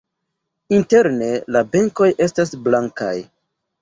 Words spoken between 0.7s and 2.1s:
Interne la benkoj